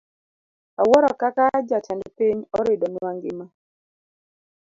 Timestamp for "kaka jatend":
1.21-2.03